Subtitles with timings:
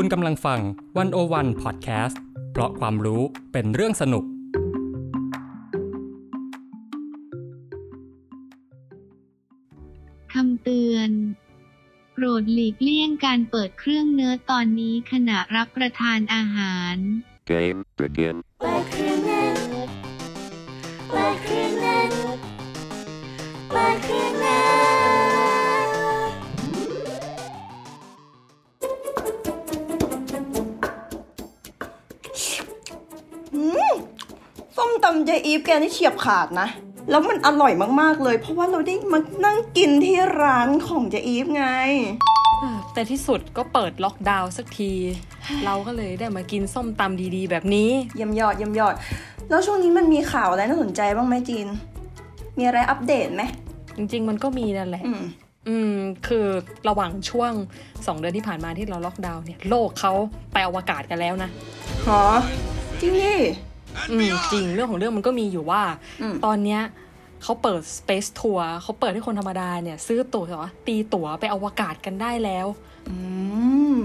[0.00, 0.60] คุณกำลังฟัง
[0.98, 2.20] วันโอวันพอดแคสต์
[2.52, 4.24] เพราะความรู้เป็นเรื่องสนุก
[10.32, 11.10] คำเตือน
[12.12, 16.96] โปรดหลีกเลี่ยงการเปิดเครื่องเนื้อตอนนี้ขณะรับประทานอาหาร
[17.50, 18.36] Game begin.
[35.70, 36.68] แกนี่เฉียบขาดนะ
[37.10, 41.66] แล้วมันอร่อยมากๆเลย เพราะว่าเราได้มานั่งกินที่ร้านของเจอีฟไง
[42.92, 44.92] แต่ที่สุดก็เปิดล็อกดาวน์สักที
[45.64, 48.94] เราก็เลยได้มากินส้มตำดีๆ แบบนี้เยี่ยมยอดเยี่ยมยอด
[49.50, 51.66] แล้วช่วงนี้มันมีข่าวอะไรน่าสนใจบ้างไหมจีน
[52.58, 53.42] มีอะไรอัปเดตไหม
[53.96, 55.22] จริง ๆ มันก็มีนั่นแหละอืม
[55.68, 55.94] อืม
[56.28, 56.46] คือ
[56.88, 57.52] ระหว่างช่วง
[57.86, 60.12] 2เดือนที่ผ่านมาที่เราล็อกดาวน์เนี่ย โลกเขา
[60.52, 61.50] ไปอวกาศกันแล้วนะ
[62.06, 62.20] หอ
[63.00, 63.34] จริงดิ
[64.10, 65.82] อืมจริงเรื่องของเรื่องมันก็มีอยู่ว่า
[66.22, 66.82] อืมตอนเนี้ย
[67.42, 70.46] เขาเปิด Space Tour เขาเปิดให้คนธรรมดาเนี่ย ซื้อตั๋ว
[70.86, 72.66] ตีตั๋วไปอวกาศกันได้แล้ว
[73.08, 73.16] อื
[73.94, 73.98] ม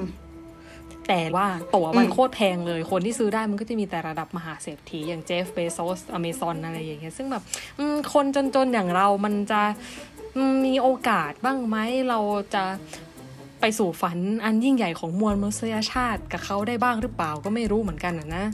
[1.07, 7.43] แต่ว่าตั๋วมันอืมโคตรแพงเลย คนที่ซื้อได้มันก็จะมีแต่ระดับมหาเศรษฐีอย่างเจฟเบโซสอเมซอนอะไรอย่างเงี้ยซึ่งแบบ
[7.77, 9.61] อืมคนจนๆ อย่างเรามันจะ
[10.35, 11.77] อืมมีโอกาสบ้างไหม
[12.09, 12.19] เรา
[12.53, 12.63] จะ
[13.61, 18.45] ไปสู่ฝันอันยิ่งใหญ่ของมวลมนุษยชาติกับเขาได้บ้างหรือเปล่าก็ไม่รู้เหมือนกันนะนะ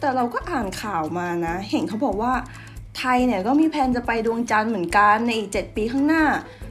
[0.00, 2.32] แต่เราก็อ่านข่าวมานะ เห็นเขาบอกว่า
[2.98, 6.24] ไทยเนี่ยก็มีแผนจะไปดวงจันทร์เหมือนกันในอีกเจ็ดปีข้างหน้า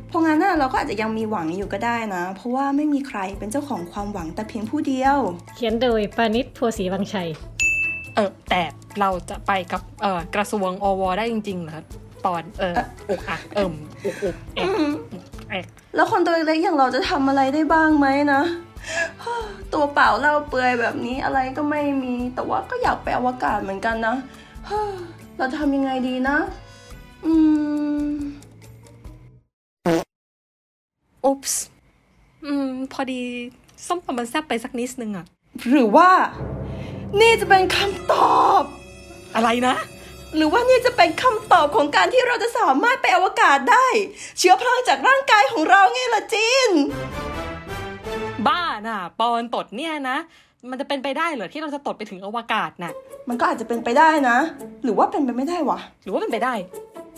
[0.07, 5.17] เพราะงั้นน่ะเราก็อาจจะยังมีหวังอยู่ก็ได้นะ เพราะว่าไม่มีใครเป็นเจ้าของความหวังแต่เพียงผู้เดียว
[5.55, 7.29] เขียนโดยปานิชพัวศรีวังชัย
[8.15, 8.61] เออแต่
[8.99, 11.81] เราจะไปกับเออกระทรวงอวได้จริงๆเหรอ
[12.23, 12.75] ปอนเออ
[13.09, 13.73] อุกอักเอิ่ม
[14.05, 14.69] อุกอุกเอก
[15.49, 15.65] เอก
[15.95, 18.41] แล้วคนตัวเล็กๆอย่างเราจะทำอะไรได้บ้างไหมนะ
[19.73, 24.15] ตัวเปล่าเล่าเปลือยแบบนี้อะไรก็ไม่มี แต่ว่าก็อยากไปอวกาศเหมือนกันนะ
[25.37, 26.37] เราจะทำยังไงดีนะ
[27.25, 27.33] อื
[28.03, 28.05] ม
[31.25, 31.63] อุ๊ปส์
[32.45, 33.21] อืม พอดี
[33.87, 35.25] ส้มตำมันแซ่บไปสักนิดนึงอะ
[35.69, 36.09] หรือว่า
[37.19, 38.63] นี่จะเป็นคำตอบ
[39.35, 39.75] อะไรนะ
[40.35, 43.87] หรือว่านี่จะเป็นคำตอบของการที่เราจะสามารถไปอวกาศได้
[44.37, 46.71] เชื้อเพลิงจากร่างกายของเราไงล่ะจิน
[48.87, 50.17] บ้าน่ะปอนตดเนี่ยนะ
[50.69, 52.93] มันจะเป็นไปได้เหรอที่เราจะตดไปถึงอวกาศน่ะ
[53.29, 54.37] มันก็อาจจะเป็นไปได้นะ
[54.83, 56.53] หรือว่าเป็นไปไม่ได้วะหรือว่าเป็นไปได้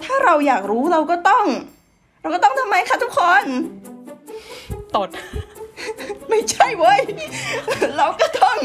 [0.04, 1.46] ถ้าเราอยากรู้เราก็ต้อง
[2.22, 3.46] เราก็ต้องทำไมคะทุกคน
[4.96, 5.10] ตด
[6.30, 7.02] ไม่ใช่เว้ย
[7.98, 8.58] เราก็ต้อง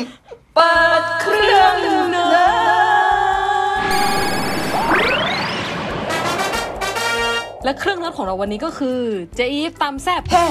[0.54, 1.74] เปิดเครื่อง
[2.10, 2.52] เนย
[7.64, 9.00] และเครื่องรับของเราวันนี้ก็คือ
[9.36, 10.46] เจอีฟตามแซบแฮ่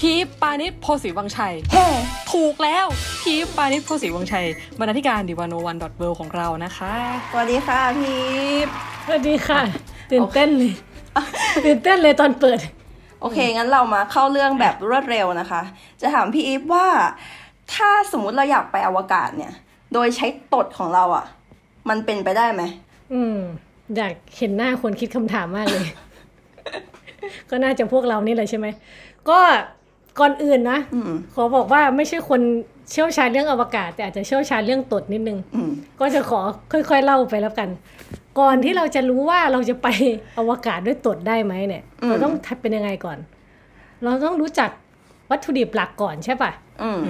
[0.00, 1.86] พีฟปานิชโพสีวังชัยแฮ่
[2.32, 2.86] ถูกแล้ว
[3.22, 4.46] พีฟปานิชโพสีวังชัย
[4.78, 6.94] บรรณาธิการดิวานโนวันดอทเวของเรานะคะ
[7.30, 8.14] สวัสดีค่ะพี
[8.64, 8.66] พ
[9.06, 9.60] สวัสดีค่ะ
[10.10, 10.72] ตื่นเต้นเลย
[11.64, 12.58] ตื่นเต้นเลยตอนเปิด
[13.20, 15.62] โอเค งั้นเรามาเข้าเรื่องแบบรวดเร็วนะคะ
[16.00, 16.86] จะถามพี่อีฟว่า
[17.74, 19.52] ถ้าสมมุติเราอยากไปอวกาศเนี่ย
[19.92, 21.24] โดยใช้ตดของเราอะ่ะ
[21.88, 22.62] มันเป็นไปได้ไหม
[23.12, 23.36] อืม
[23.96, 25.86] อยากเห็นหน้าคนคิดคำถามมากเลย
[27.50, 28.66] ก็น่าจะพวกเรานี่แหละใช่ไหม
[29.30, 29.40] ก็
[30.18, 32.40] ก่อนอื่นนะอืมขอบอกว่าไม่ใช่คน
[32.90, 36.40] เชี่ยวชาญเรื่องอวกาศ แต่อาจจะเชี่ยวชาญเรื่องตดนิดนึงอืมก็จะขอ
[36.72, 37.68] ค่อยๆเล่าไปแล้วกัน
[38.40, 39.88] ก่อนที่เราจะรู้ว่าเราจะไป
[40.38, 43.18] อวกาศด้วยตดได้ไหมเนี่ยอืมเราต้องทัดเป็นยังไงก่อน
[44.04, 44.70] เราต้องรู้จัก
[45.30, 46.50] วัตถุดิบหลักก่อนใช่ปะ
[46.82, 47.00] อืม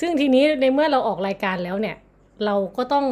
[0.00, 1.96] ซึ่งทีนี้ในเมื่อเราออกรายการแล้วเนี่ย
[2.44, 3.06] เราก็ต้อง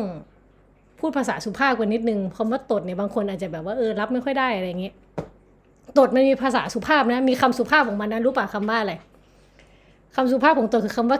[1.01, 4.95] พูดภาษาสุภาพกว่านิดนึงคำว่าตดเนี่ยบางคนอาจจะแบบว่าเออรับไม่ค่อยได้อะไรอย่างเงี้ย
[5.99, 8.95] ตดมันมีภาษาสุภาพนะ มีคำสุภาพของมันนะรู้ป่ะคำว่าอะไร
[10.17, 11.19] คำสุภาพของตดคือคำว่า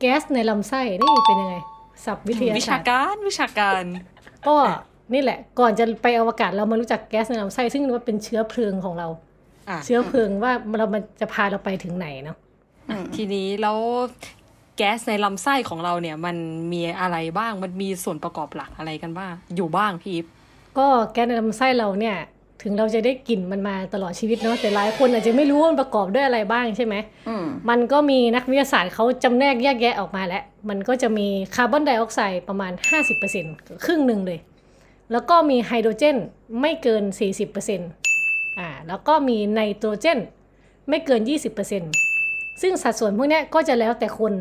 [0.00, 1.56] แก๊สในลำไส้นี่เป็นยังไง
[2.04, 3.84] ศัพท์วิทยาวิศาชาสตร์การวิชาการ
[4.46, 4.54] ก็
[5.14, 9.08] นี่แหละ ก่อนจะไปอวกาศเรามารู้จักแก๊สในลำไส้ซึ่งมันเป็นเชื้อเพลิงของเรา
[9.68, 12.36] อะเชื้อเพลิงว่าเรามันจะพาเราไปถึงไหนเนาะ
[13.16, 13.78] ทีนี้แล้ว
[14.76, 16.36] แก๊สในลำไส้ของเราเนี่ย มัน
[16.72, 20.26] มีอะไรบ้างมันมีส่วนประกอบหลักอะไรกันบ้างอยู่บ้างพี่อีฟ
[20.78, 22.16] ก็แก๊สในลำไส้เราเนี่ย
[22.64, 26.94] ถึงเราจะได้กลิ่นมันมาตลอดชีวิตเนาะแต่หลายคนอาจจะไม่รู้ว่ามันประกอบด้วยอะไรบ้างใช่ไหม
[27.28, 32.72] อืมมันก็มีนักวิทยาศาสตร์เขาจำแนกแยกแยะออกมาแล้ว มันก็จะมีคาร์บอนไดออกไซด์ประมาณ
[33.28, 34.38] 50%ครึ่งหนึ่งเลย
[35.12, 36.16] แล้วก็มีไฮโดรเจน
[36.60, 37.02] ไม่เกิน
[37.80, 40.18] 40%อ่าแล้วก็มีไนโตรเจน
[40.88, 41.20] ไม่เกิน
[41.90, 44.32] 20%ซึ่งสัดส่วนพวกเนี้ยก็จะแล้วแต่คน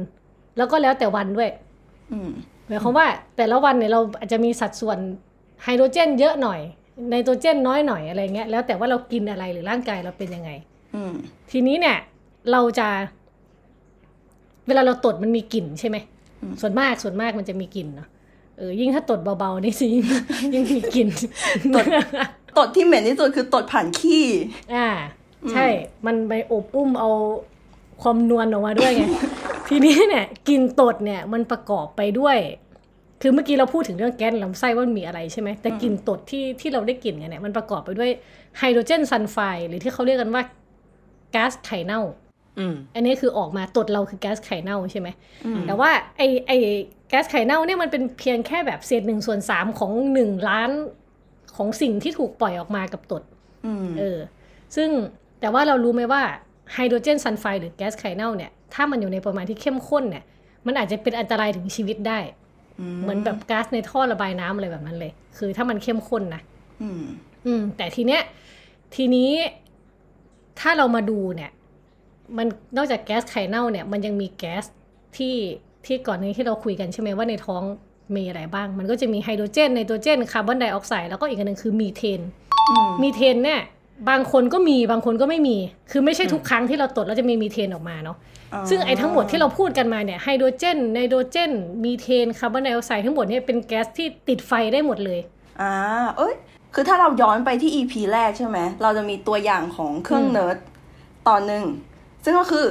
[0.58, 1.50] แล้วก็แล้วแต่วันด้วย
[2.12, 2.30] อืม
[2.68, 4.98] หมายความว่าแต่ละวันเนี่ยเราอาจจะมีสัดส่วน
[5.64, 6.60] ไฮโดรเจนเยอะหน่อย
[7.10, 10.52] ไนโตรเจนน้อยหน่อยอะไรเงี้ยแล้วแต่ว่าเรากินอะไรหรือร่างกายเราเป็นยังไง
[10.96, 11.14] อืม
[11.52, 11.98] ทีนี้เนี่ย
[12.52, 12.88] เราจะ
[14.68, 15.98] เวลาเราตดมันมีกลิ่นใช่ไหม
[16.62, 18.08] ส่วนมากส่วนมากมันจะมีกลิ่นเนาะ
[18.58, 20.06] เออยิ่งถ้าตดเบาๆนี่สิยิ่ง
[20.54, 21.08] ยิ่งมีกลิ่น
[21.76, 21.86] ตด
[22.58, 24.26] ตดที่เหม็นที่สุดคือตดผ่านขี้
[24.76, 24.88] อ่า
[25.52, 25.66] ใช่
[26.06, 27.10] มันไปอบอุ้มเอา
[28.02, 29.04] ความนวลออกมาด้วยไง
[29.70, 32.38] ทีนี้เนี่ยกลินตดเนี่ย มันประกอบไปด้วย
[33.26, 38.10] คือเมื่อกี้เราพูดถึงเรื่องแก๊สลำไส้ว่ามันมีอะไรใช่ไหมแต่กลิ่นตดที่ที่เราได้กลิ่นกันเนี่ยมันประกอบไปด้วย
[38.60, 40.44] ไฮโดรเจนซัลไฟด์หรือที่เขาเรียกกันว่า
[41.36, 42.02] ก๊าซไข่เน่า
[42.60, 45.08] อืมอันนี้คือออกมาตดเราคือแก๊สไข่เน่าใช่ไหม
[45.68, 46.52] แต่ว่าไอไอ
[47.10, 50.70] แก๊สไข่เน่าเนี่ยมันเป็นเพียงแค่แบบเศษหนึ่งส่วนสามของหนึ่งล้าน
[51.56, 53.24] ของสิ่งที่ถูกปล่อยออกมากับตด
[53.66, 54.18] อืมเออ
[54.76, 54.90] ซึ่ง
[55.40, 56.22] แต่ว่าเรารู้ไหมว่า
[56.74, 60.24] ไฮโดรเจนซัลไฟด์หรือแก๊สไข่เน่าเนี่ยถ้ามันอยู่ในปริมาณที่เข้มข้นเนี่ย
[60.66, 62.20] มันอาจจะเป็นอันตรายถึงชีวิตได้
[63.02, 66.42] เหมือนแบบก๊าซในท่อระบายน้ำอะไรแบบนั้นเลย คือถ้ามันเข้มข้นนะ
[66.82, 67.04] อืม
[67.46, 68.22] อืม แต่ทีเนี้ย
[68.96, 69.32] ทีนี้
[70.60, 71.52] ถ้าเรามาดูเนี่ย
[72.38, 72.48] มัน
[72.78, 74.64] นอกจากแก๊สไข่เน่าเนี่ย มันยังมีแก๊ส
[75.18, 75.36] ที่
[75.86, 77.64] ที่ก่อนนี้ที่เราคุยกันใช่ไหมว่าในท้อง
[78.16, 82.22] มีอะไรบ้าง มันก็จะมีไฮโดรเจนไนโตรเจนคาร์บอนไดออกไซด์แล้วก็อีกอันหนึ่งคือมีเทน
[82.70, 83.62] อืมมีเทนเนี่ย
[84.10, 85.58] บางคนก็มีบางคนก็ไม่มี
[85.92, 88.18] คือไม่ใช่ทุกครั้งที่เราตดแล้วจะมีมีเทนออกมาเนาะ
[88.70, 91.52] ซึ่งไอ้ทั้งหมดที่เราพูดกันมาเนี่ยไฮโดรเจนไนโตรเจน
[91.84, 95.20] มีเทนคาร์บอนไดออกไซด์ทั้งหมดเนี่ยเป็นแก๊สที่ติดไฟได้หมดเลย
[95.62, 95.74] อ่า
[96.18, 96.34] เอ้ย
[96.74, 100.58] คือถ้าเราย้อนไปที่ EP แรกใช่ไหม เราจะมีตัวอย่างของเครื่องอืมเนิร์ด
[101.28, 101.64] ตอนหนึ่ง
[102.24, 102.66] ซึ่งก็คือ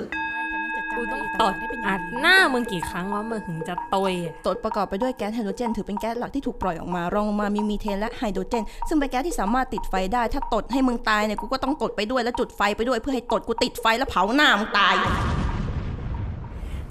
[0.96, 1.54] กูต้องตด
[1.86, 14.94] อัดหน้ามึงกี่ครั้งวะมึงถึงจะตยอะตดประกอบไปด้วยแก๊สไฮโดรเจน ถือเป็นแก๊สหลักที่ถูกปล่อยออกมารองลงมามีมีเทนและไฮโดรเจน ซึ่งเป็นแก๊สที่สามารถติดไฟได้ ถ้าตดให้มึงตายเนี่ยกูก็ต้องตดไปด้วยแล้วจุดไฟไปด้วยเพื่อให้ตดกูติดไฟแล้วเผาหน้ามึงตาย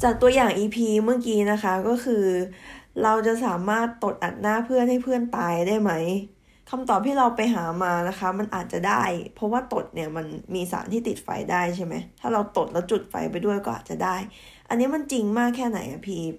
[0.03, 2.25] จากตัวอย่าง EP เมื่อกี้นะคะก็คือ
[3.03, 5.91] เราจะสามารถตดอัดหน้าเพื่อนให้เพื่อนตายได้ไหม
[6.69, 9.03] คำตอบที่เราไปหามานะคะ มันอาจจะได้
[9.35, 10.25] เพราะว่าตดเนี่ยมัน
[10.55, 14.15] มีสารที่ติดไฟได้ใช่ไหมถ้าเราตดแล้วจุดไฟไปด้วยก็อาจจะได้
[14.69, 16.33] อันนี้มันจริงมากแค่ไหนอะพีพ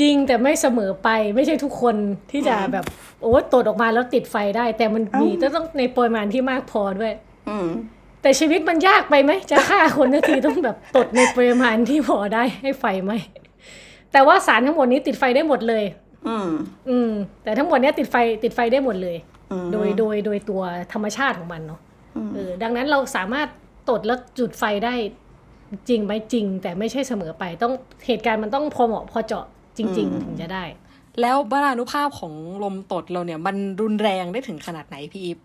[0.00, 1.96] จริงแต่ไม่เสมอไปไม่ใช่ทุกคน
[2.30, 2.84] ที่จะแบบ
[3.22, 7.12] โอ้ตดออกมาแล้วติดไฟได้ แต่มันมีต้องต้องในปริมาณที่มากพอด้วย
[7.48, 7.68] อืม
[8.22, 13.12] แต่ชีวิตมันยากไปไหมจะฆ่าคนนาทีต้องแบบตดในปริมาณที่พอได้ให้ไฟไหม
[14.12, 15.84] แต่ว่าสารทั้งหมดนี้ติดไฟได้หมดเลย
[16.26, 16.50] อืม
[16.88, 17.10] อืม
[17.42, 19.16] แต่ทั้งหมดเนี้ยติดไฟติดไฟได้หมดเลย
[19.50, 20.62] อืมโดยโดยโดยตัว
[20.92, 21.80] ธรรมชาติของมันเนาะ
[22.34, 23.48] เออดังนั้นเราสามารถ
[23.90, 24.94] ตดแล้วจุดไฟได้
[25.88, 27.72] จริงไหมจริง แต่ไม่ใช่เสมอไปต้อง
[28.06, 29.44] เหตุการณ์มันต้องพอเหมาะพอเจาะ
[29.76, 30.64] จริง ๆ ถึงจะได้
[31.20, 35.38] แล้วบารานุภาพของลมตดเราเนี่ย มันรุนแรงได้ถึงขนาดไหนพี่อีฟ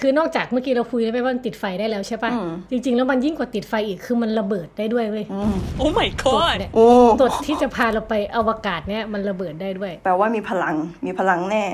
[0.00, 5.24] คือนอกจากเมื่อกี้เราคุยไปว่ามันติดไฟได้แล้วใช่ปะอืมจริง ๆ แล้วมันยิ่งกว่าติดไฟอีกคือมันระเบิดได้ด้วยเว้ย
[5.78, 6.86] โอ้ my ตด god เนี่ยโอ้
[7.22, 10.74] ตดที่จะพาเราไปอวกาศเนี่ยมันระเบิดได้ด้วย แปลว่ามีพลัง
[11.06, 11.64] มีพลังแน่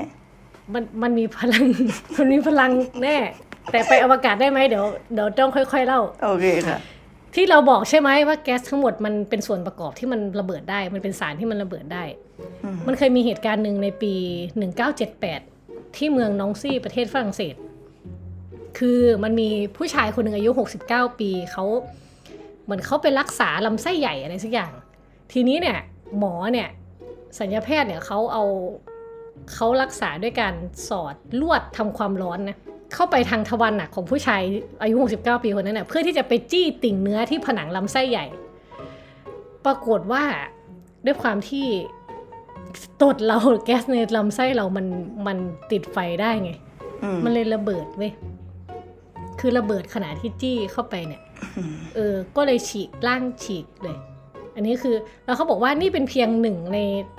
[0.73, 1.63] มันมันมีพลัง
[2.17, 2.71] มันมีพลัง
[3.03, 3.17] แน่
[3.71, 6.79] แต่ไปอวกาศได้ไหมเดี๋ยวเดี๋ยวต้องค่อย ๆ เล่า โอเคค่ะ
[7.35, 12.03] ที่เราบอกใช่ไหมว่าแก๊สทั้งหมดมันเป็นส่วนประกอบที่มันระเบิดได้ มันเป็นสารที่มันระเบิดได้
[12.63, 14.13] อืมมันเคยมีเหตุการณ์หนึ่งในปี
[15.05, 17.55] 1978 ที่เมืองนองซี่ประเทศฝรั่งเศส
[18.79, 20.49] คือมันมีผู้ชายคนหนึ่งอายุ
[20.85, 21.65] 69 ปีเขา
[22.63, 24.71] เหมือนเขาไปรักษาลำไส้ใหญ่อะไรสักอย่าง
[25.33, 25.77] ทีนี้เนี่ย
[26.17, 26.69] หมอเนี่ย
[27.39, 28.45] สัญญาแพทย์เนี่ยเขาเอา
[29.53, 30.53] เขารักษาด้วยการ
[30.89, 32.57] สอดลวดทำความร้อนนะ
[32.93, 34.41] เข้าไปทางทวารหนักของผู้ชาย
[34.81, 38.25] อายุ 69 ปีคนนั้นเน่ะเพื่อที่จะไปจี้ติ่งเนื้อที่ผนังลำไส้ใหญ่
[39.65, 40.23] ปรากฏว่า
[41.05, 41.65] ด้วยความที่
[43.01, 44.85] ตดเราแก๊สในลำไส้เรามัน
[45.27, 45.37] มัน
[45.71, 46.51] ติดไฟได้ไง
[47.03, 48.11] อืมมันเลยระเบิดเว้ย
[49.39, 51.21] คือระเบิดขณะที่จี้เข้าไปเนี่ย
[51.95, 53.97] เออ ก็เลยฉีกร่างฉีกเลย
[54.55, 56.77] อันนี้คือแล้วเขาบอกว่านี่เป็นเพียงหนึ่งใน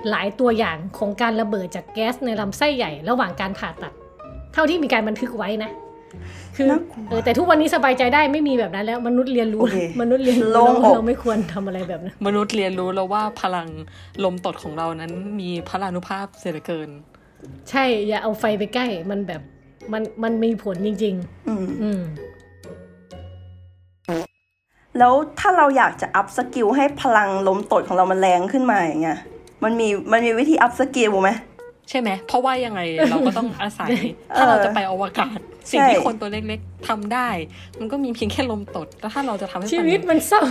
[0.09, 3.93] หลายตัวอย่างของการระเบิดจากแก๊สในลำไส้ใหญ่ระหว่างการผ่าตัด
[4.53, 5.71] เท่าที่มีการบันทึกไว้นะ
[6.55, 13.67] คือน่ากลัวเออแต่ทุกวันนี้สบายใจได้ไม่มีแบบนั้นแล้ว มนุษย์เรียนรู้โอเคมนุษย์เรียนรู้โล่งแล้วอกเราไม่ควรทำอะไรแบบนั้น มนุษย์เรียนรู้แล้วว่าพลัง
[14.23, 16.89] ลมตดของเรานั้นมีพลานุภาพเสียเหลือเกิน
[17.69, 19.41] ใช่อย่าเอาไฟไปใกล้มันแบบ
[19.93, 21.15] มันมันมีผลจริง
[21.47, 22.01] อืมๆอืม
[24.99, 29.19] แล้วถ้าเราอยากจะ upskill ให้พลังลมตดของเรามันแรงขึ้นมาอย่างเงี้ย
[29.63, 31.31] มันมีมันมีวิธี upskill ไหม
[31.89, 33.89] ใช่ไหม เพราะว่ายังไงเราก็ต้องอาศัย
[34.33, 35.37] เออถ้าเราจะไปอวกาศ
[35.71, 37.29] สิ่งที่ใช่คนตัวเล็กๆทำได้
[37.79, 40.41] มันก็มีเพียงแค่ลมตดแล้วถ้าเราจะทำให้ชีวิตมันมันเศร้า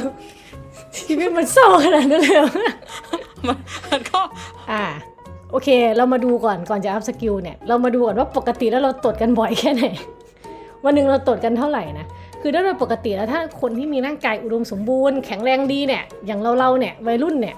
[0.99, 2.51] ชีวิตมันเศร้าขนาดนั้นเลยเหรอ
[3.47, 3.59] มัน
[3.91, 4.21] มันก็
[4.71, 4.85] อ่า
[5.51, 9.85] โอเค เรามาดูก่อนก่อนจะ upskill เนี่ย เรามาดูก่อนว่าปกติแล้วเราตดกันบ่อยแค่ไหน
[10.85, 12.07] วันหนึ่งเราตดกันเท่าไหร่นะ
[12.41, 17.57] คือโดยปกติแล้วถ้าคนที่มีร่างกายอุดมสมบูรณ์แข็งแรงดีเนี่ย อย่างเราเราเนี่ยวัยรุ่นเนี่ย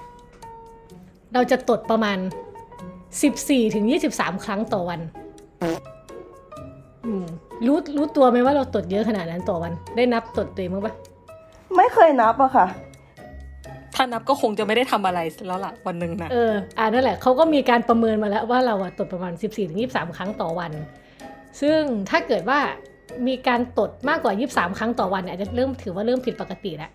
[1.33, 2.17] เราจะตดประมาณ
[2.95, 3.85] 14ถึง
[4.15, 4.99] 23 ครั้งต่อวัน
[7.67, 10.93] รู้รู้ตัวไหมว่าเราตดเยอะขนาดนั้นต่อวัน ได้นับตดตัวเองมั้งปะ
[11.75, 19.33] ไม่เคยนับอะค่ะานับก็คงจะไม่ได้ทำอะไรแล้วล่ะวันหนึ่งนะเอออ่านั่นแหละเขาก็มีการประเมินมาแล้วว่าเราอะตดประมาณ
[19.75, 20.71] 14-23 ครั้งต่อวัน
[21.61, 21.79] ซึ่ง
[22.09, 22.59] ถ้าเกิดว่า
[23.27, 26.91] มีการตดมากกว่า 23 ครั้งต่อวันเนี่ยอาจจะเริ่มถือว่าเริ่มผิดปกติแล้ว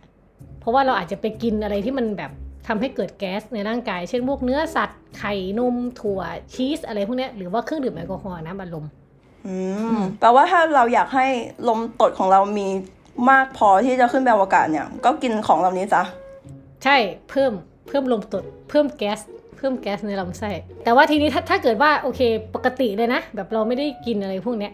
[0.61, 2.31] เพราะว่าเราอาจจะไปกินอะไรที่มันแบบ
[2.69, 6.21] ทำให้เกิดแก๊สในร่างกาย เช่นพวกเนื้อสัตว์ไข่นมถั่ว
[6.55, 8.87] ชีสอะไรพวกเนี้ยหรือว่าเครื่องดื่มแอลกอฮอล์น้ำอัดลม
[9.47, 9.57] อื
[9.97, 11.27] มแปลว่าถ้าเราอยากให้
[11.69, 12.69] ลมตดของเรามี
[13.31, 16.03] มากพอที่จะขึ้นไปอวกาศเนี่ย ก็กินของเหล่านี้ซะ
[16.85, 16.97] ใช่
[17.30, 17.52] เพิ่ม
[17.88, 19.18] เพิ่มลมตดเพิ่มแก๊ส
[19.56, 20.50] เพิ่มแก๊สในลำไส้
[20.85, 22.20] แต่ว่าทีนี้ถ้าถ้าเกิดว่าโอเค
[22.54, 24.73] ปกติเลยนะ แบบเราไม่ได้กินอะไรพวกเนี้ย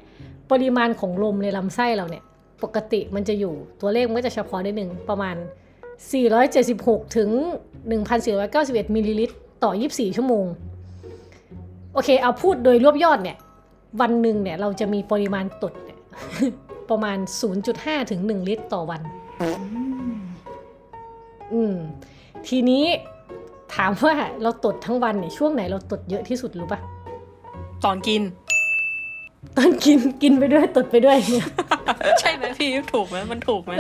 [0.50, 2.22] ปริมาณของลมในลำไส้เราเนี่ย
[2.62, 5.36] ปกติมันจะอยู่ตัวเลขมันก็จะเฉพาะนิดนึงประมาณ
[6.30, 7.30] 476 ถึง
[8.12, 10.46] 1,491มิลลิลิตรต่อ 24 ชั่วโมง
[11.92, 13.36] โอเค เอาพูดโดยรวบยอดเนี่ย
[14.00, 15.98] วันหนึ่งเนี่ยเราจะมีปริมาณตดเนี่ย
[16.90, 17.18] ประมาณ
[17.64, 19.00] 0.5 ถึง 1 ลิตรต่อวัน
[21.54, 21.74] อืม
[22.48, 22.84] ทีนี้
[23.74, 26.80] ถามว่าเราตดทั้งวันเนี่ยช่วงไหนเราตดเยอะที่สุดรู้ปะ
[27.84, 28.22] ตอนกิน
[29.56, 31.46] ตอนกินกินไปด้วยตดไปด้วยเนี่ย
[32.20, 33.70] ใช่ไหมพี่ถูกไหมมันถูกไหม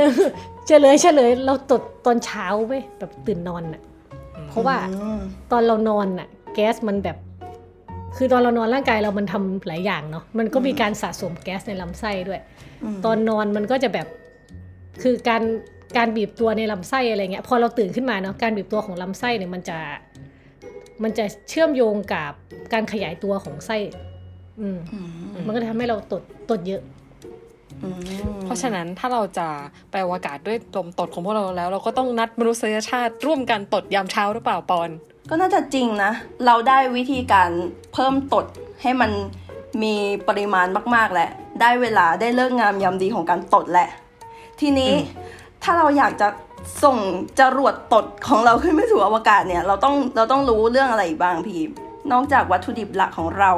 [0.66, 3.82] เฉลยเฉลยเราตดตอนเช้าเว้ยแบบตื่นนอนน่ะ
[4.48, 5.20] เพราะว่าอืม
[5.52, 7.16] ตอนเรานอนน่ะแก๊สมันแบบ
[8.16, 12.40] คือตอนเรานอนร่างกายเรามันทำหลายอย่างเนาะมันก็มีการสะสมแก๊สในลำไส้ด้วย
[12.94, 14.06] มตอนนอนมันก็จะแบบ
[15.02, 15.42] คือการ
[15.96, 19.78] การบีบตัวในลำไส้อะไรเงี้ยพอเราตื่นขึ้นมาเนาะการบีบตัวของลำไส้เนี่ยมันจะ
[21.02, 22.32] มันจะเชื่อมโยงกับ
[22.72, 23.76] การขยายตัวของไส้
[24.60, 25.08] อืมอืม
[25.46, 26.82] มันก็จะทำให้เราตดตดเยอะ
[27.82, 27.98] อืม
[28.44, 29.48] เพราะฉะนั้นถ้าเราจะ
[29.90, 34.90] ไปอวกาศด้วยลมตดของพวกเราแล้ว เราก็ต้องนัดมนุษยชาติร่วมกันตดยามเช้าหรือเปล่าปอน
[35.30, 36.12] ก็น่าจะจริงนะ
[36.46, 37.50] เราได้วิธีการ
[37.92, 38.46] เพิ่มตด
[38.82, 39.10] ให้มัน
[39.82, 39.94] มี
[40.28, 43.88] ปริมาณมาก ๆแหละ ได้เวลาได้เลิกงามยามดีของการตดแหละ
[44.60, 44.92] ทีนี้
[45.64, 46.28] ถ้าเราอยากจะ
[46.84, 46.98] ส่ง
[47.40, 51.60] จรวดตดของเราขึ้นไปสู่อวกาศเนี่ย เราต้องเราต้องรู้เรื่องอะไรอีกบ้างพี่
[52.12, 53.52] นอกจากวัตถุดิบหลักของเรา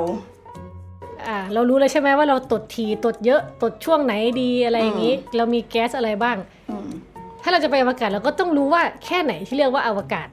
[1.26, 6.36] อ่า เรารู้เลยใช่ไหมว่าเราตดทีตดเยอะตดช่วงไหนดีอะไรอย่างนี้ เรามีแก๊สอะไรบ้าง
[6.70, 6.88] อืม
[7.42, 10.28] ถ้าเราจะไปอวกาศเราก็ต้องรู้ว่าแค่ไหนที่เรียกว่าอวกาศ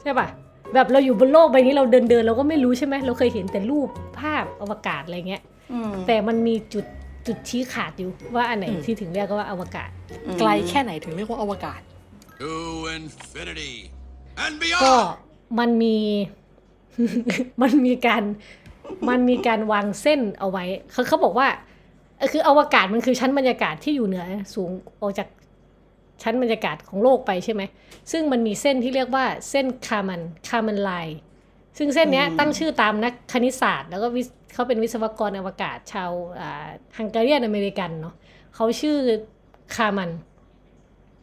[0.00, 0.28] ใช่ปะ
[0.74, 3.88] แบบเราอยู่บนโลกใบนี้เราเดินเดินๆเราก็ไม่รู้ใช่ไหมเราเคยเห็นแต่รูป
[4.20, 6.84] ภาพอวกาศอะไรเงี้ยอืมแต่มันมีจุด
[7.26, 9.90] จุดชี้ขาดอยู่ว่าอันไหนอืมที่ถึงเรียกว่าอวกาศ
[10.38, 11.80] ไกลแค่ไหนถึงเรียกว่าอวกาศ
[12.42, 12.52] To
[12.96, 13.72] infinity
[14.44, 14.54] and
[14.84, 15.08] ก็ beyond.
[15.58, 15.96] มันมี
[17.62, 18.22] มันมีการ
[19.08, 21.48] มันมีการวางเส้นเอาไว้เขาเขาบอกว่า
[22.18, 25.28] เออคืออวกาศมันคือชั้นบรรยากาศที่อยู่เหนือสูงออกจาก
[26.22, 27.62] ชั้นบรรยากาศของโลกไปใช่ไหม
[28.12, 31.18] ซึ่งมันมีเส้นที่เรียกว่าเส้นคามันคามันไลน์
[31.78, 36.10] ซึ่งเส้นเนี้ยตั้งชื่อตามนักคณิตศาสตร์ แล้วก็วิศ เขาเป็นวิศวกรอวกาศชาว
[36.40, 38.14] อ่าฮังการีอเมริกันเนาะ
[38.54, 38.96] เขาชื่อ
[39.74, 40.10] คามัน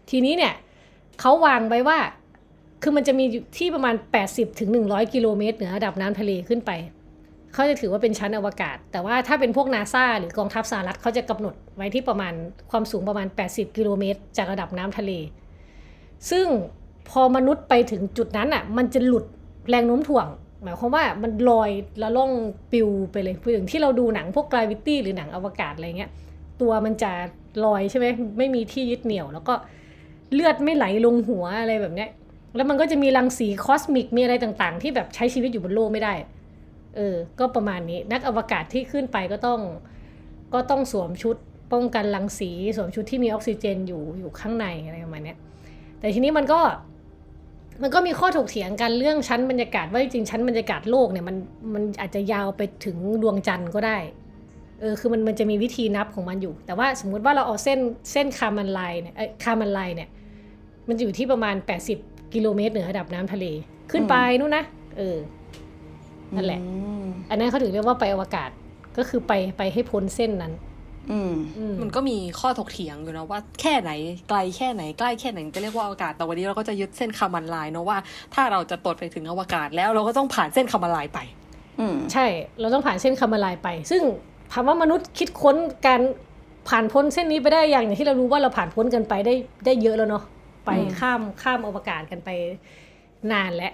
[0.09, 0.53] ทีนี้เนี่ย
[1.19, 1.99] เขาวางไว้ว่า
[2.81, 3.25] คือมันจะมี
[3.57, 3.95] ที่ประมาณ
[4.27, 6.71] 80ถึง100กิโลเมตรเหนือระดับน้ำทะเลขึ้นไป
[7.53, 12.33] เขาจะถือว่าเป็นชั้นอวกาศ แต่ว่าถ้าเป็นพวกนาซาหรือกองทัพสหรัฐเขาจะกำหนดไว้ที่ประมาณ
[12.71, 15.11] ความสูงประมาณ 80 กิโลเมตร จากระดับน้ำทะเล
[16.31, 16.47] ซึ่ง
[17.09, 19.25] พอมนุษย์ไปถึงจุดนั้นอะ มันจะหลุด
[19.69, 20.27] แรงโน้มถ่วง
[20.63, 21.69] หมายความว่ามันลอย
[22.01, 22.31] ล้วล่อง
[22.71, 26.11] ปิวไปเลยพูดถึงที่เราดูหนังพวกกราวิตี้หรือหนังอวกาศอะไรเงี้ย
[26.61, 27.11] ตัวมันจะ
[27.65, 28.05] ลอยใช่ไหม
[28.37, 29.53] ไม่มีที่ยึดเหนี่ยว แล้วก็
[30.33, 32.09] เลือดไม่ไหลลงหัวอะไรแบบเนี้ย
[32.55, 36.13] แล้วมันก็จะมีรังสีคอสมิกมีอะไรต่างๆ ที่แบบใช้ชีวิตอยู่บนโลกไม่ได้
[36.95, 39.59] เออ ก็ประมาณนี้นักอวกาศที่ขึ้นไปก็ต้อง
[40.53, 41.35] ก็ต้องสวมชุด
[41.73, 45.35] ป้องกันรังสี สวมชุดที่มีออกซิเจนอยู่อยู่ข้างในอะไรประมาณนี้
[45.99, 46.59] แต่ทีนี้มันก็
[47.81, 51.35] มันก็มีข้อถกเถียงกันเรื่องชั้นบรรยากาศว่าจริงๆชั้นบรรยากาศโลกเนี่ยมัน
[51.73, 53.97] มันอาจจะยาวไปถึงดวงจันทร์ก็ได้
[54.79, 57.79] เออคือมันมันจะมีวิธีนับของมันอยู่ แต่ว่าสมมุติว่าเราเอาเส้น
[58.11, 60.09] เส้นคามันไลน์เนี่ยเอ้ยคามันไลน์เนี่ย
[60.87, 61.55] มันจะอยู่ที่ประมาณ
[61.95, 63.45] 80 กิโลเมตรเหนือระดับน้ำทะเล
[63.91, 64.63] ขึ้นไปนู่นนะ
[64.97, 65.17] เออ
[66.35, 66.67] นั่นแหละอื
[67.03, 68.49] มอันนั้นเขาถึงเรียกว่าไปอวกาศ
[68.97, 70.72] ก็คือไปไปให้พ้นเส้นนั้นอื
[71.31, 73.91] มอืมมันก็มีข้อถกเถียงอยู่นะว่าแค่ไหน
[74.29, 77.97] ไกลแค่ไหนใกล้แค่ไหนจะเรียกว่าอวกาศแต่วันนี้เราก็จะยึดเส้นคามันไลน์เนอะว่า
[78.33, 81.19] ถ้าเราจะตรวจไปถึงอวกาศแล้วเราก็ต้องผ่านเส้นคามันไลน์ไป
[81.79, 82.25] อืมใช่
[82.59, 84.01] เราต้องผ่านเส้นคามาลายไป ซึ่ง
[84.51, 85.55] ถามว่ามนุษย์คิดค้น
[85.87, 86.01] การ
[86.69, 90.23] ผ่านพ้นเส้นนี้ไปได้อย่างอย่างที่เรารู้ว่าเราผ่านพ้นกันไปได้ได้เยอะแล้วเนาะ
[90.65, 92.29] ไปอืมข้ามข้ามอวกาศกันไป
[93.31, 93.73] นานแล้ว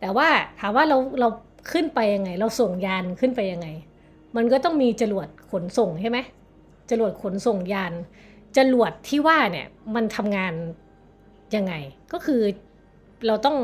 [0.00, 0.28] แต่ว่า
[0.60, 1.28] ถามว่าเราเรา
[1.72, 3.68] ขึ้นไปยังไง เราส่งยานขึ้นไปยังไง
[4.36, 6.18] มันก็ต้องมีจรวดขนส่งใช่ไหม
[6.90, 7.92] จรวดขนส่งยาน
[8.56, 10.52] จรวดที่ว่าเนี่ยมันทำงาน
[11.56, 11.74] ยังไง
[12.12, 12.40] ก็คือ
[13.26, 13.56] เราต้อง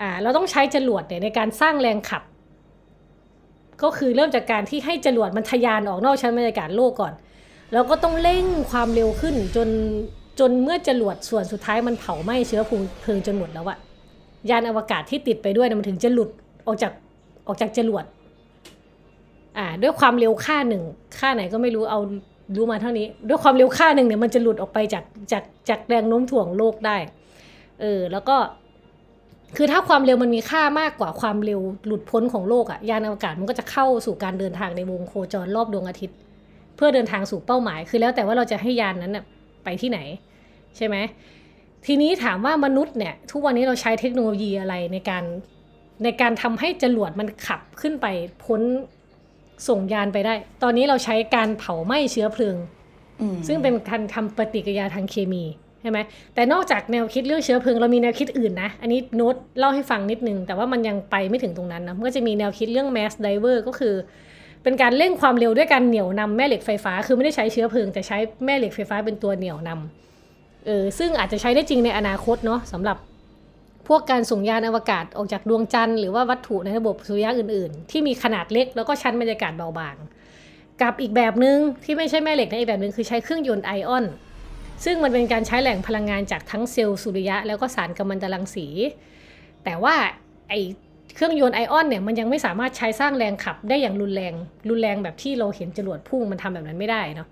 [0.00, 2.22] อ่าเราต้องใช้จรวดเนี่ยในการสร้างแรงขับ
[3.82, 7.12] ก็คือเริ่มจากการที่ให้จรวดมันทะยานออกนอกชั้นบรรยากาศโลกก่อน
[7.72, 9.68] แล้วก็ต้องเร่งความเร็วขึ้นจน
[10.40, 12.62] จนเมื่อจรวดส่วนสุดท้ายมันเผาไหม้เชื้อ
[13.00, 13.78] เพลิงจนหมดแล้วอะ
[14.50, 16.30] ยานอวกาศที่ติดไปด้วยมันถึงจะหลุด
[16.66, 16.92] ออกจาก
[17.46, 18.04] ออกจากจรวด
[19.58, 20.82] อ่าด้วยความเร็วค่าหนึ่ง
[21.18, 22.00] ค่าไหนก็ไม่รู้เอา
[22.56, 26.96] รู้มาเท่านี้ ด้วยความเร็วค่าหนึ่งเนี่ยมันจะหลุดออกไปจากจากจากแรงโน้มถ่วงโลกได้
[27.80, 28.36] เออแล้วก็
[29.56, 36.16] คือถ้าความเร็วมันมีค่ามากกว่าความเร็วหลุดพ้นของโลกอะยานอวกาศมันก็จะเข้าสู่การเดินทางในวงโคจรรอบดวงอาทิตย์
[36.76, 39.24] เพื่อเดินทางสู่เป้าหมาย คือแล้วแต่ว่าเราจะให้ยานนั้นน่ะ
[39.64, 39.98] ไปที่ไหน
[40.76, 40.96] ใช่ไหม
[41.86, 45.24] ทีนี้ถามว่ามนุษย์เนี่ย ทุกวันนี้เราใช้เทคโนโลยีอะไรในการ
[46.04, 48.06] ในการทำให้จรวดมันขับขึ้นไป
[48.44, 48.60] พ้น
[49.68, 52.56] ส่งยานไปได้ ตอนนี้เราใช้การเผาไหม้เชื้อเพลิง
[53.46, 55.44] ซึ่งเป็นการทำปฏิกิริยาทางเคมี
[55.80, 55.98] ใช่ไหม
[56.34, 63.94] แต่นอกจากแนวคิดเรื่องเชื้อเพลิงเรามีแนวคิดอื่นนะ อันนี้โน้ตเล่าให้ฟังนิดนึง แต่ว่ามันยังไปไม่ถึงตรงนั้นนะมันก็จะมีแนวคิดเรื่อง mass diver ก็คือ
[64.62, 72.96] เป็นการเร่งความเร็วด้วยการเหนี่ยวนำแม่เหล็กไฟฟ้า คือไม่ได้ใช้เชื้อเพลิง แต่ใช้แม่เหล็กไฟฟ้าเป็นตัวเหนี่ยวนำเออซึ่งอาจจะใช้ได้จริงในอนาคตเนาะสำหรับ
[73.88, 79.96] พวกการส่งยานอวกาศออกจากดวงจันทร์หรือว่าวัตถุในระบบสุริยะอื่นๆ ที่มีขนาดเล็กแล้วก็ชั้นบรรยากาศเบาบาง
[80.82, 84.04] กับอีกแบบหนึง่งที่ไม่ใช่แม่เหล็กนะอีกแบบหนึ่งคือใช้เครื่องยนต์ไอออน
[84.84, 88.66] ซึ่งมันเป็นการใช้แหล่งพลังงานจากทั้งเซลล์สุริยะ แล้วก็สารกัมมันตรังสี
[89.64, 89.94] แต่ว่า
[90.48, 90.54] ไอ
[91.14, 94.34] เครื่องยนต์ไอออนเนี่ยมันยังไม่สามารถใช้สร้างแรงขับได้อย่างรุนแรง
[94.68, 97.28] รุนแรงแบบที่เราเห็นจรวดพุ่งมันทำแบบนั้นไม่ได้เนาะ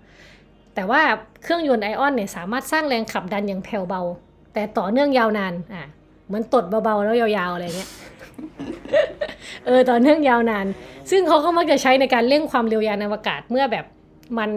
[0.75, 1.01] แต่ว่า
[1.43, 4.01] เครื่องยนต์ไอออนเนี่ยสามารถสร้างแรงขับดันอย่างแผ่วเบา
[4.53, 5.83] แต่ต่อเนื่องยาวนานอะ
[6.33, 7.89] มือนตดเบาๆแล้วยาวๆอะไรเงี้ย
[9.65, 10.67] เออต่อเนื่องยาวนาน
[11.11, 13.85] ซึ่งเขาก็มักจะใช้ในการเร่งความเร็วยานอวกาศเมื่อแบบ
[14.37, 14.51] มัน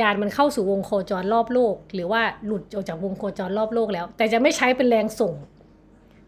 [0.00, 5.34] ยานมันเข้าสู่วงโคจรรอบโลก หรือว่าหลุดออกจากวงโคจรรอบโลกแล้ว แต่จะไม่ใช้เป็นแรงส่ง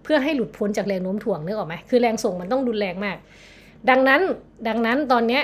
[0.02, 3.16] เพื่อให้หลุดพ้นจากแรงโน้มถ่วงนึกออกไหมคือแรงส่งมันต้องรุนแรงมาก
[3.90, 4.20] ดังนั้น
[4.68, 5.42] ดังนั้นตอนเนี้ย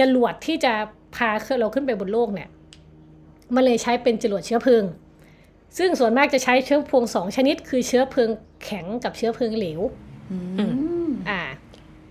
[0.00, 0.72] จรวดที่จะ
[1.16, 2.48] พาเราขึ้นไปบนโลกเนี่ย
[3.54, 4.84] มันเลยใช้เป็นจรวดเชื้อเพลิง
[5.78, 8.30] ซึ่งส่วนมากจะใช้เชื้อเพลิงสองชนิด คือเชื้อเพลิง
[8.64, 9.80] แข็งกับเชื้อเพลิงเหลว
[10.32, 10.38] อื
[11.08, 11.40] มอ่า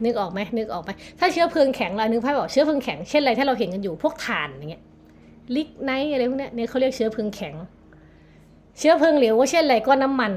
[0.05, 4.83] นึกออกไหมนึกออกไหมถ้าเชื้อเพลิงแข็งเรานึกภาพออกเชื้อเพลิงแข็งเช่นอะไรถ้าเราเห็นกันอยู่พวกถ่านอย่างเงี้ย
[5.55, 7.53] ลิกไนท์อะไรพวกเนี้ยเนี่ยเขาเรียกเชื้อเพลิงแข็ง
[8.79, 10.33] เชื้อเพลิงเหลวก็เช่นอะไรก็น้ำมัน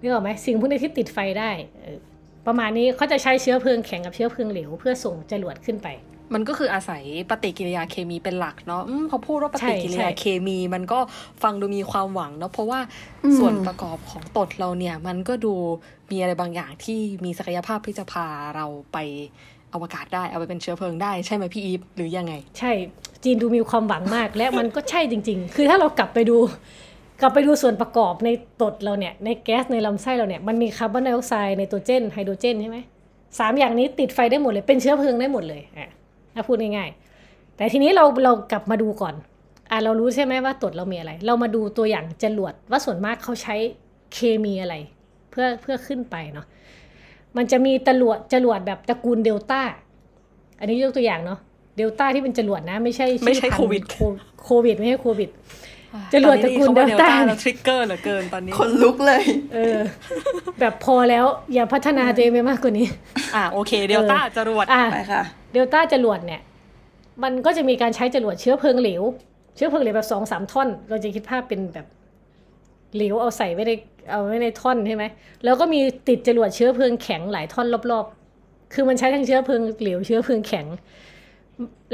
[0.00, 1.98] นึกออกไหมสิ่งพวกนี้ที่ติดไฟได้เออ
[2.46, 5.88] ประมาณนี้เขาจะใช้เชื้อเพลิงแข็งกับเชื้อเพลิงเหลวเพื่อส่งจรวดขึ้นไป
[6.34, 10.98] มันก็คืออาศัยปฏิกิริยาเคมีเป็นหลักเนาะอืมพอพูดว่าปฏิกิริยาใช่ใช่เคมี มันก็
[11.42, 12.80] ฟังดูมีความหวังเนาะเพราะว่า
[13.24, 15.54] อืมส่วนประกอบของตดเราเนี่ย มันก็ดู
[16.10, 18.98] มีอะไรบางอย่างที่มีศักยภาพที่จะพาเราไป
[19.74, 22.72] อวกาศได้เอาไปเป็นเชื้อเพลิงได้ใช่ไหมพี่อีฟหรือยังไง ใช่
[23.24, 26.36] จีนดูมีความหวังมาก และมันก็ใช่จริง ๆ คือถ้าเรากลับไปดู
[27.20, 28.28] กลับไปดูส่วนประกอบใน
[28.62, 32.78] ตดเราเนี่ยในแก๊สในลำไส้เราเนี่ยมันมีคาร์บอนไดออกไซด์ไนโตรเจนไฮโดรเจนใช่ไหม
[33.38, 35.90] สามอย่างนี้ติดไฟได้หมดเลยเป็นเชื้อเพลิงได้หมดเลยอะ
[36.38, 39.14] ถ้าพูดง่ายๆ แต่ทีนี้เราเรากลับมาดูก่อน
[39.70, 43.54] อะเรารู้ใช่ไหมว่าตดเรามีอะไร เรามาดูตัวอย่างจรวดว่าส่วนมากเขาใช้
[44.14, 44.74] เคมีอะไร
[45.30, 46.46] เพื่อเพื่อขึ้นไปเนาะ
[47.36, 49.60] มันจะมีจรวดจรวดแบบตระกูลเดลต้า
[50.58, 51.38] อันนี้ยกตัวอย่างเนาะ
[51.76, 55.30] เดลต้าที่เป็นจรวดนะ ไม่ใช่อไม่ใช่พันธุ์โควิดโโควิด ไม่ใช่โควิด
[56.14, 59.22] จรวดตระกูลตอนนี้ Delta คำว่า Delta แล้วทริกเกอร์เหลือเกินตอนนี้คนลุกเลย
[59.54, 59.78] เออ
[60.60, 61.24] แบบพอแล้ว
[61.54, 62.86] อย่าพัฒนาตัวเองไปมากกว่านี้
[63.36, 65.22] อะโอเค เดลต้าจรวดอะไปค่ะ
[65.52, 66.40] เดลต้าจรวดเนี่ย
[67.22, 69.02] มันก็จะมีการใช้จรวดเชื้อเพลิงเหลว
[69.56, 71.86] เชื้อเพลิงเหลวแบบสองสามท่อน เราจะคิดภาพเป็นแบบ
[72.96, 73.72] เหลวเอาใส่ไว้ใน
[74.10, 75.04] เอาไว้ในท่อนใช่ไหม
[75.44, 80.66] แล้วก็มีติดจรวดเชื้อเพลิงแข็งหลายท่อนรอบๆ คือมันใช้ทั้งเชื้อเพลิงเหลวเชื้อเพลิงแข็ง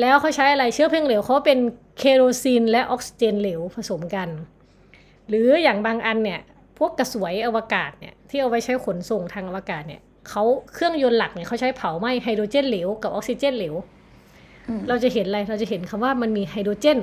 [0.00, 1.58] แล้วเขาใช้อะไรเชื้อเพลิงเหลวเขาเป็น
[1.98, 4.28] เคโรซีนและออกซิเจนเหลวผสมกัน
[5.28, 6.40] หรืออย่างบางอันเนี่ย
[6.78, 13.74] พวกกระสวยอวกาศเนี่ยที่เอาไว้ใช้ขนส่งทางอวกาศเนี่ยเขาเครื่องยนต์หลักเนี่ยเขาใช้เผาไหม้ไฮโดรเจนเหลวกับออกซิเจนเหลว
[14.68, 16.98] อืมเราจะเห็นอะไรเราจะเห็นคำว่ามันมีไฮโดรเจน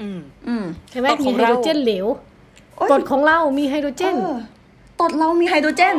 [0.00, 2.06] อืมอืมใช่ไหมตดขมีองไฮโดรเราเจนเหลว
[2.76, 4.36] โอ๊ยตดของเรามีไฮโดรเจนออ
[5.00, 5.96] ตดเรามีไฮโดรเจน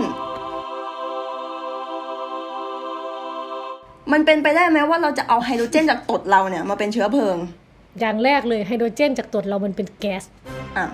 [4.11, 7.37] มันเป็นไปได้ไหมว่าเราจะเอาไฮโดรเจนจากตดเราเนี่ยมาเป็นเชื้อเพลิง
[7.99, 10.23] อย่างแรกเลยไฮโดรเจนจากตดเรามันเป็นแก๊ส
[10.77, 10.85] อะ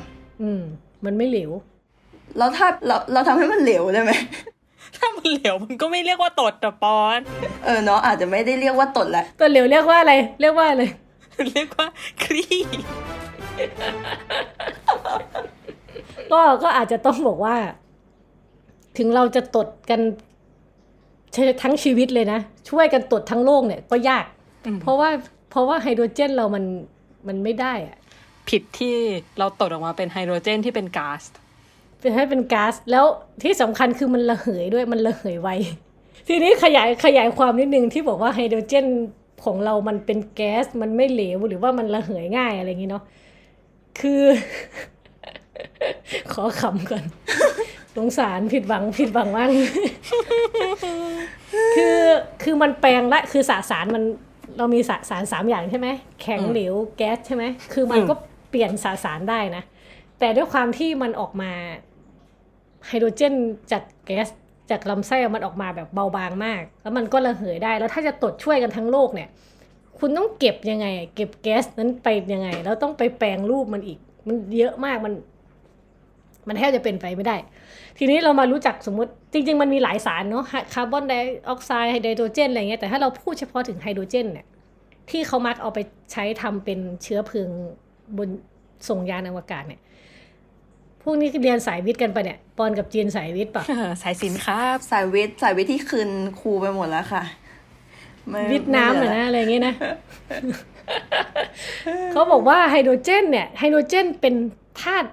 [0.41, 0.61] อืม
[1.05, 1.51] มันไม่เหลว
[2.37, 4.11] แล้วถ้าเราเราทำให้มันเหลวได้ไหม
[4.97, 7.19] ถ้ามันเหลวมันก็ไม่เรียกว่าตดแต่ปอน
[7.65, 10.83] เออเนาะอาจจะไม่ได้เรียกว่าตดแหละตัวเหลวเรียกว่าอะไร เรียกว่าอะไร
[11.51, 11.87] เรียกว่า
[12.21, 12.43] ครี
[16.31, 17.55] ก็ก็อาจจะต้องบอกว่า
[18.97, 20.01] ถึงเราจะตดกัน
[21.63, 22.39] ทั้งชีวิตเลยนะ
[22.69, 24.25] ช่วยกันตดทั้งโลกเนี่ยก็ยาก
[24.81, 25.09] เพราะว่า
[25.51, 26.63] เพราะว่าไฮโดรเจนเรามัน
[27.27, 27.97] มันไม่ได้อะ
[28.49, 28.95] ผิดที่
[29.39, 31.21] เราตดออกมาเป็นไฮโดรเจนที่เป็นก๊าซ
[31.99, 33.05] เป็นให้เป็นก๊าซแล้ว
[33.43, 35.49] ที่สำคัญคือมันระเหยด้วยมันระเหยไว
[36.27, 38.85] ทีนี้ขยายขยายความนิดนึงที่บอกว่าไฮโดรเจน
[39.43, 43.03] ของเรามันเป็นแก๊สมันไม่เหลวหรือว่ามันระเหยง่ายอะไรอย่างนี้เนาะ
[43.99, 44.23] คือ
[46.33, 47.03] ขอขำก่อน
[47.95, 49.47] สงสารผิดหวังผิดหวังมาก
[51.75, 51.99] คือ
[52.43, 54.03] คือมันแปลงละคือสสารมัน
[54.57, 55.87] เรามีสสารสามอย่างใช่ไหม
[56.21, 58.15] แข็งอืมเหลวแก๊สใช่ไหมคือมันอืมก็
[58.49, 59.63] เปลี่ยนสสารได้นะ
[60.19, 61.51] แต่ด้วยความที่มันออกมา
[62.87, 63.33] ไฮโดรเจน
[63.71, 64.27] จากแก๊ส
[64.71, 69.29] จากลำไส้มันออกมาแบบเบาบางมาก แล้วมันก็ระเหยได้ แล้วถ้าจะตดช่วยกันทั้งโลกเนี่ย
[69.99, 75.13] คุณต้องเก็บยังไงอะเก็บแก๊สนั้นไปยังไง แล้วต้องไปแปลงรูปมันอีก มันเยอะมากมัน
[76.47, 77.37] มันแทบจะเป็นไปไม่ได้
[77.97, 81.13] ทีนี้เรามารู้จักสมมติจริง ๆ มันมีหลายสารเนาะคาร์บอนได
[81.49, 84.45] ออกไซด์ไฮโดรเจนอะไรเงี้ยแต่ถ้าเราพูดเฉพาะถึงไฮโดรเจนเนี่ย
[85.09, 85.79] ที่เขามักเอาไป
[86.11, 87.49] ใช้ทำเป็นเชื้อเพลิง
[88.17, 88.29] บน
[88.89, 89.81] ส่งยานอวกาศเนี่ย
[91.03, 93.63] พวกนี้เรียนสายวิทย์กันปะเนี่ยปอนกับจีนสายวิทย์ปะ
[94.01, 97.23] สายศิลป์ครับสายวิทย์สายวิทย์ที่คืนครูไปหมดแล้วค่ะ
[98.29, 99.73] ไม่วิทย์นั้นไม่เหลืนะอะไรอย่างเงี้ยนะ
[102.11, 104.35] เขาบอกว่าไฮโดรเจนเนี่ยไฮโดรเจนเป็น
[104.81, 105.09] ธาตุ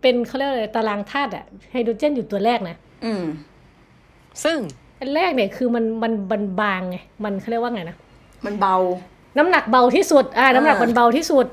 [0.00, 3.24] เป็นเขาเรียกอะไรตารางธาตุอะไฮโดรเจนอยู่ตัวแรกนะอืม
[4.44, 4.58] ซึ่ง
[4.98, 7.96] อันแรกเนี่ยคือมันมันมันบางไงมันเขาเรียกว่าไงนะ
[8.44, 8.76] มันเบา
[9.38, 11.46] น้ำหนักเบาที่สุด อ่า น้ำหนักมันเบาที่สุด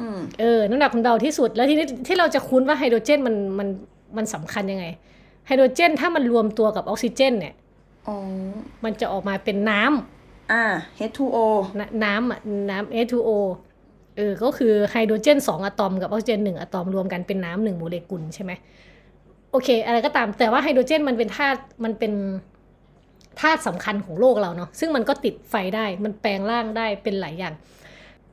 [0.00, 3.68] อืมเออ น้ำหนักมันเบาที่สุด แล้วทีนี้ที่เราจะคุ้นว่าไฮโดรเจนมันมัน
[4.16, 4.86] มันสำคัญยังไง
[5.46, 7.54] ไฮโดรเจนถ้ามันรวมตัวกับออกซิเจน เนี่ย
[8.06, 8.16] อ๋อ
[8.84, 10.62] มันจะออกมาเป็นน้ำอ่า
[11.10, 11.38] H2O
[11.78, 13.30] นน้ำอะน้ำ H2O
[14.16, 18.52] เออก็คือไฮโดรเจนสองอะตอมกับออกซิเจนหนึ่งอะตอมรวมกันเป็นน้ำหนึ่งโมเลกุลใช่ไหม
[19.50, 22.12] โอเค อะไรก็ตามแต่ว่าไฮโดรเจนมันเป็นธาตุมันเป็น
[23.40, 27.54] ธาตุสำคัญของโลกเราเนาะซึ่งมันก็ติดไฟได้มันแปลงร่างได้เป็นหลายอย่าง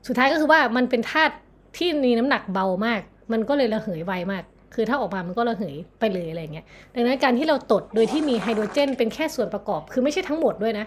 [0.08, 1.34] สุดท้ายก็คือว่ามันเป็นธาตุ
[1.78, 4.44] ที่มีน้ำหนักเบามาก มันก็เลยระเหยไวมาก
[4.76, 10.86] คือถ้าออกมามันก็ระเหยไปเลยอะไรเงี้ยดังนั้นการที่เราตดโดยที่มีไฮโดรเจน เป็นแค่ส่วนประกอบ คือไม่ใช่ทั้งหมดด้วยนะ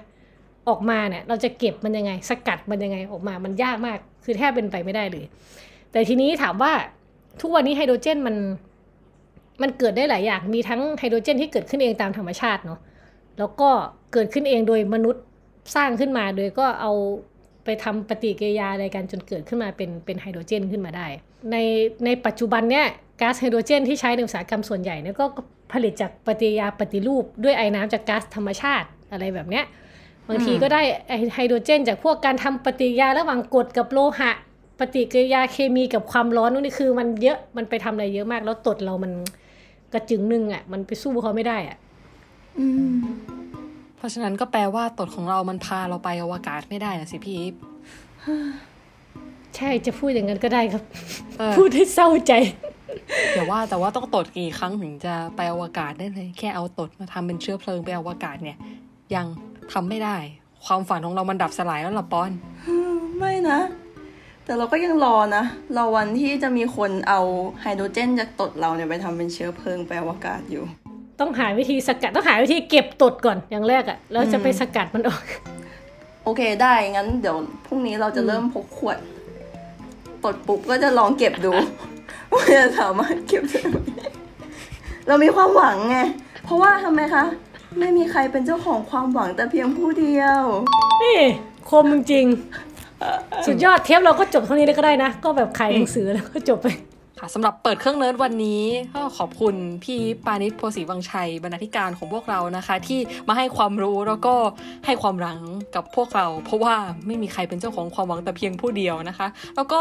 [0.68, 5.24] ออกมาเนี่ยเราจะเก็บมันยังไง สกัดมันยังไงออกมามันยากมาก คือแทบเป็นไปไม่ได้เลย
[5.92, 6.72] แต่ทีนี้ถามว่า
[7.40, 8.36] ทุกวันนี้ไฮโดรเจนมัน
[9.62, 12.80] มันเกิดได้หลายอย่าง มีทั้งไฮโดรเจนที่เกิดขึ้นเองตามธรรมชาติเนาะ
[13.38, 13.70] แล้วก็
[14.12, 15.22] เกิดขึ้นเองโดยมนุษย์
[15.74, 16.92] สร้างขึ้นมาโดยก็เอา
[17.64, 21.06] ไปทำปฏิกิริยาอะไรกันจนเกิดขึ้นมาเป็นเป็นไฮโดรเจนขึ้นมาได้
[21.50, 21.56] ใน
[22.04, 22.86] ในปัจจุบันเนี่ย
[23.20, 25.24] ก๊าซไฮโดรเจนที่ใช้ในอุตสาหกรรมส่วนใหญ่เนี่ยก็
[25.72, 29.64] ผลิตจากปฏิกิริยาปฏิรูปด้วยไอ้น้ำจากก๊าซธรรมชาติอะไรแบบเนี้ย
[30.28, 34.32] บางทีก็ได้ไอ้ไฮโดรเจน จากพวกการทำปฏิกิริยาระหว่างกรดกับโลหะ
[34.80, 39.12] ปฏิกิริยาเคมีกับความร้อนนู่นนี่คือ มันเยอะมันไปทำอะไรเยอะมาก แล้วตดเรามัน
[39.92, 41.76] กระจึงหนึ่งอะ มันไปสู้เขาไม่ได้อะ
[42.58, 42.96] อืม
[43.96, 47.54] เพราะฉะนั้นก็แปลว่าตดของเรามันพาเราไปอวกาศไม่ได้นะสิพี่อีฟ
[49.56, 50.82] ใช่จะพูดอย่างนั้นก็ได้ครับ
[51.38, 52.32] เออพูดให้เศร้าใจ
[53.32, 58.58] เดี๋ยวว่าแต่ว่าต้องตดกี่ครั้งถึงจะไปอวกาศได้เลยแค่เอาตดมาทำเป็นเชื้อเพลิงไปอวกาศเนี่ย
[59.14, 59.26] ยัง
[59.72, 60.16] ทำไม่ได้
[60.64, 62.30] ความฝันของเรามันดับสลายแล้วล่ะปอน
[63.18, 63.58] ไม่นะ
[64.44, 65.44] แต่เราก็ยังรอนะ
[65.76, 67.20] รอวันที่จะมีคนเอา
[67.60, 70.64] ไฮโดรเจนจากตดเราเนี่ยไปทำเป็นเชื้อเพลิงไปอวกาศอยู่
[71.20, 75.22] ต้องหาวิธีสกัดต้องหาวิธีเก็บตดก่อนอย่างแรกอะแล้วจะไปสกัดมันออก
[76.24, 78.98] โอเคได้ งั้นเดี๋ยวพรุ่งนี้เราจะเริ่มพกขวด
[80.24, 81.52] ตดปุ๊บก็จะลองเก็บดู
[82.32, 83.76] ว่าจะสามารถเก็บได้ไหม
[85.08, 85.98] เรามีความหวังไง
[86.44, 87.24] เพราะว่าทำไมคะ
[87.78, 90.42] ไม่มีใครเป็นเจ้าของความหวังแต่เพียงผู้เดียว
[91.02, 91.20] นี่
[91.70, 96.66] คมจริงๆสุดยอดเทปเราก็จบเท่านี้เลยก็ได้นะ ก็แบบขายหนังสือแล้วก็จบไป
[97.20, 98.62] ค่ะสำหรับเปิดเครื่องเนิร์ดวันนี้
[98.94, 104.34] ก็ขอบคุณพี่ปาณิส โพธิ์ศรีวังชัยบรรณาธิการของพวกเรานะคะ ที่มาให้ความรู้แล้วก็
[104.86, 105.38] ให้ความหวัง
[105.74, 106.74] กับพวกเรา เพราะว่า
[107.06, 109.80] ไม่มีใครเป็นเจ้าของความหวังแต่เพียงผู้เดียวนะคะ แล้วก็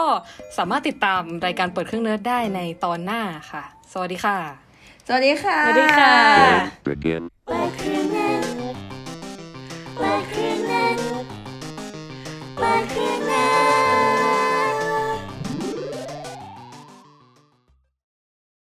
[0.57, 4.37] สามารถติดตามรายการเปิดเครื่องเนิร์ดได้ในตอนหน้าค่ะ สวัสดีค่ะ
[5.07, 6.13] สวัสดีค่ะสวัสดีค่ะ
[6.87, 7.23] Begin.
[7.49, 7.62] Where